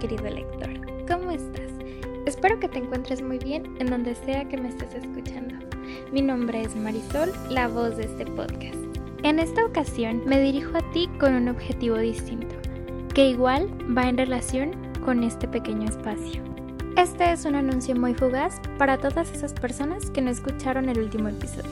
[0.00, 0.68] querido lector.
[1.08, 1.70] ¿Cómo estás?
[2.26, 5.54] Espero que te encuentres muy bien en donde sea que me estés escuchando.
[6.12, 8.76] Mi nombre es Marisol, la voz de este podcast.
[9.22, 12.54] En esta ocasión me dirijo a ti con un objetivo distinto,
[13.14, 14.72] que igual va en relación
[15.04, 16.42] con este pequeño espacio.
[16.96, 21.28] Este es un anuncio muy fugaz para todas esas personas que no escucharon el último
[21.28, 21.70] episodio.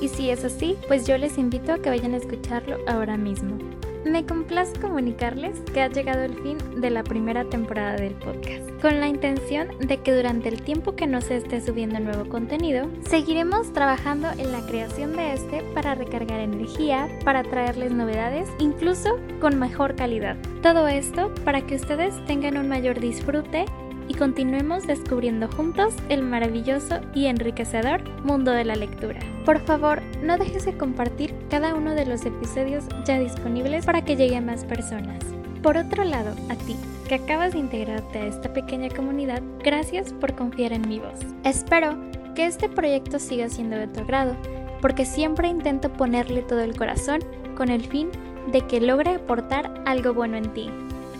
[0.00, 3.58] Y si es así, pues yo les invito a que vayan a escucharlo ahora mismo.
[4.06, 9.00] Me complace comunicarles que ha llegado el fin de la primera temporada del podcast, con
[9.00, 13.72] la intención de que durante el tiempo que no se esté subiendo nuevo contenido, seguiremos
[13.72, 19.96] trabajando en la creación de este para recargar energía, para traerles novedades, incluso con mejor
[19.96, 20.36] calidad.
[20.62, 23.64] Todo esto para que ustedes tengan un mayor disfrute
[24.06, 29.18] y continuemos descubriendo juntos el maravilloso y enriquecedor mundo de la lectura.
[29.46, 34.16] Por favor, no dejes de compartir cada uno de los episodios ya disponibles para que
[34.16, 35.22] llegue a más personas.
[35.62, 36.74] Por otro lado, a ti,
[37.08, 41.20] que acabas de integrarte a esta pequeña comunidad, gracias por confiar en mi voz.
[41.44, 41.96] Espero
[42.34, 44.36] que este proyecto siga siendo de tu agrado,
[44.82, 47.20] porque siempre intento ponerle todo el corazón
[47.56, 48.08] con el fin
[48.50, 50.68] de que logre aportar algo bueno en ti.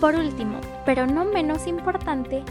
[0.00, 2.42] Por último, pero no menos importante,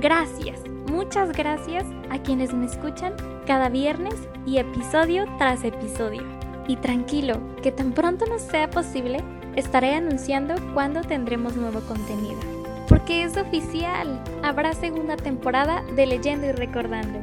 [0.00, 0.60] Gracias,
[0.98, 3.14] muchas gracias a quienes me escuchan
[3.46, 6.24] cada viernes y episodio tras episodio.
[6.66, 9.22] Y tranquilo, que tan pronto nos sea posible,
[9.54, 12.40] estaré anunciando cuándo tendremos nuevo contenido.
[12.88, 17.20] Porque es oficial, habrá segunda temporada de Leyendo y Recordando.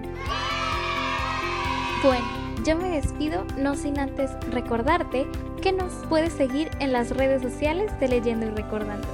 [2.01, 2.25] Bueno,
[2.63, 5.27] yo me despido no sin antes recordarte
[5.61, 9.07] que nos puedes seguir en las redes sociales de Leyendo y Recordando.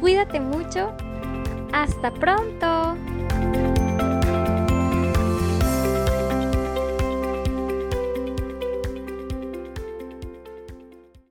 [0.00, 0.94] Cuídate mucho
[1.72, 3.07] hasta pronto.